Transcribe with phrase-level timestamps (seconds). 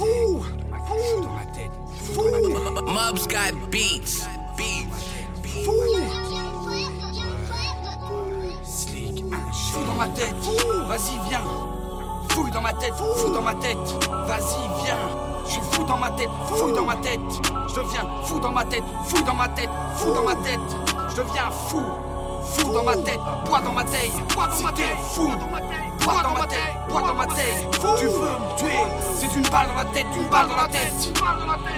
[0.00, 1.70] Fou Fou dans ma tête
[2.14, 2.22] Fou
[2.86, 4.26] Mobs got beats.
[5.62, 5.74] Fou
[8.64, 10.34] Slick Fou dans ma tête
[10.88, 11.42] Vas-y viens
[12.30, 13.76] Fouille dans ma tête Fou dans ma tête
[14.26, 14.96] Vas-y viens
[15.44, 17.20] Je suis fou dans ma tête Fouille dans ma tête
[17.68, 20.60] Je deviens fou dans ma tête Fouille dans ma tête Fou dans ma tête
[21.10, 21.82] Je deviens fou
[22.42, 25.28] Fou dans ma tête Bois dans ma tête Bois dans ma tête Fou
[26.00, 26.58] Bois dans ma tête
[26.88, 27.66] Bois dans ma tête
[27.98, 28.78] Tu veux me tuer
[29.18, 30.92] C'est une balle dans la tête Une balle dans la tête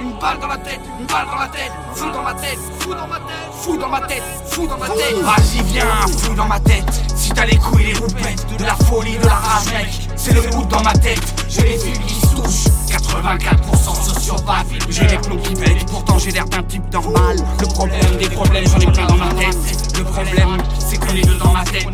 [0.00, 2.94] Une balle dans la tête Une balle dans la tête Fou dans ma tête Fou
[2.94, 6.46] dans ma tête Fou dans ma tête Fou dans ma tête Vas-y viens Fou dans
[6.46, 10.08] ma tête Si t'as les couilles les roupettes De la folie de la rage mec
[10.16, 15.06] C'est le coup dans ma tête J'ai les yeux qui se touchent 84% sociopathe J'ai
[15.06, 18.78] les plombs qui pètent Pourtant j'ai l'air d'un type normal Le problème des problèmes j'en
[18.78, 19.56] ai plein dans ma tête
[19.98, 21.86] Le problème c'est qu'on est deux dans ma tête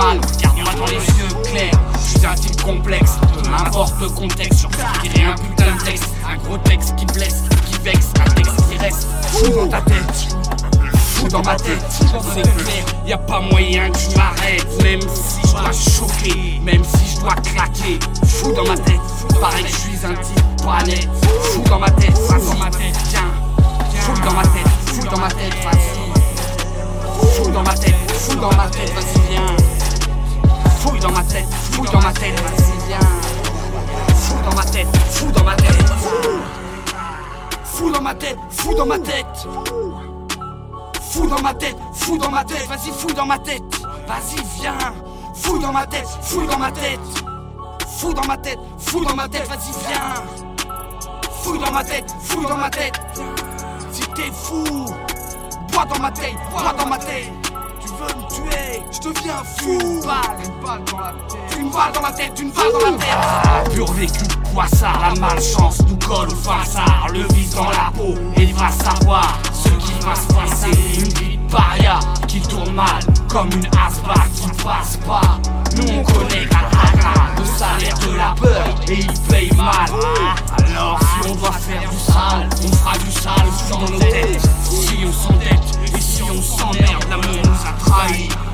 [0.00, 1.80] Regarde-moi dans les yeux clairs.
[1.94, 4.66] Je suis un type complexe Peu importe le contexte
[5.02, 6.14] tirer un putain de texte.
[6.28, 9.06] Un gros texte qui blesse, qui vexe Un texte qui reste.
[9.30, 10.28] Fou dans ta tête
[11.20, 15.46] fou dans ma tête, c'est clair, y a pas moyen que je m'arrête, même si
[15.46, 19.00] je dois choquer, même si je dois claquer, fou dans ma tête,
[19.38, 20.78] pareil que je suis un type pas
[21.42, 23.20] fou dans ma tête, fou dans ma tête, viens,
[24.00, 28.56] fou dans ma tête, fou dans ma tête, vas-y, fou dans ma tête, fou dans
[28.56, 29.56] ma tête, vas-y viens,
[30.80, 32.98] fouille dans ma tête, fouille dans ma tête, vas-y viens,
[34.14, 35.92] fou dans ma tête, fou dans ma tête,
[37.64, 39.48] fou dans ma tête, fou dans ma tête.
[41.12, 43.64] Fou dans ma tête, fou dans ma tête, vas-y fou dans ma tête,
[44.06, 44.78] vas-y viens,
[45.34, 47.00] fou dans ma tête, fou dans ma tête,
[47.98, 50.22] fou dans ma tête, fou dans ma tête, vas-y viens,
[51.42, 53.00] fou dans ma tête, fou dans ma tête,
[53.90, 54.64] si t'es fou,
[55.72, 57.32] bois dans ma tête, bois dans ma tête,
[58.00, 61.92] veux me tuer, je deviens fou, une balle, une balle dans la tête, une balle
[61.92, 65.98] dans la tête, une balle dans la tête, ah, pur vécu poissard, la malchance nous
[65.98, 70.14] colle au farceur, le vice dans la peau, et il va savoir ce qui va
[70.14, 75.38] se passer, une vie de paria qui tourne mal, comme une aspa qui passe pas.
[75.76, 76.02] Nous on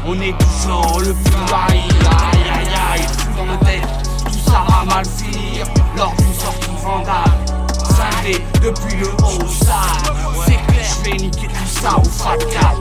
[0.08, 3.82] On est toujours le plus haï, aïe aïe aïe, fou dans nos têtes.
[4.24, 7.44] Tout ça va mal finir lors d'une sortie vandale.
[7.88, 10.14] Scindé depuis le haut au sale,
[10.46, 12.76] c'est clair, je vais niquer tout ça au fat cap.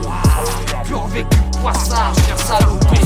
[0.84, 3.00] Pur vécu poissard, cher salopé,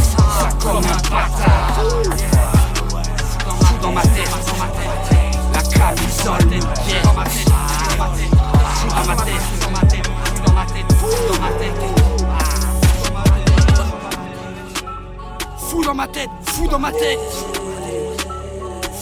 [15.80, 17.18] Fou dans ma tête, fou dans ma tête.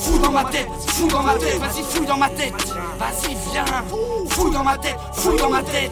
[0.01, 2.55] Fou dans ma tête, fou dans ma tête, vas-y fou dans ma tête,
[3.01, 3.65] vas-y viens,
[4.29, 5.91] fou dans ma tête, fou dans ma tête,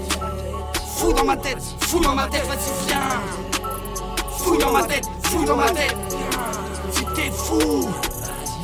[0.96, 3.00] fou dans ma tête, fou dans ma tête, vas-y viens,
[4.38, 5.96] fou dans ma tête, fou dans ma tête,
[6.92, 7.88] si t'es fou,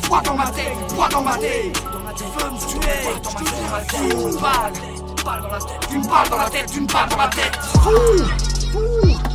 [0.08, 1.82] bois dans ma tête, bois dans ma tête,
[2.16, 4.72] tu veux me tuer, je deviens fou, une balle,
[5.92, 7.90] une balle dans la tête, une balle dans la tête, fou,
[8.72, 9.31] fou.